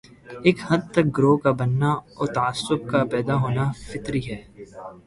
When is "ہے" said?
4.31-4.41